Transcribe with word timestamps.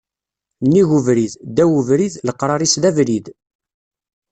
Nnig 0.63 0.89
ubrid, 0.97 1.33
ddaw 1.51 1.71
ubrid, 1.79 2.13
leqrar-is 2.27 2.75
d 2.81 2.83
abrid 2.89 3.25